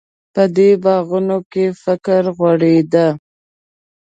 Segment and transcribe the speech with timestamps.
[0.33, 3.07] په دې باغونو کې فکر غوړېده.